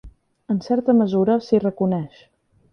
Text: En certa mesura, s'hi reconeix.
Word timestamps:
En 0.53 0.61
certa 0.67 0.95
mesura, 1.03 1.37
s'hi 1.49 1.63
reconeix. 1.69 2.27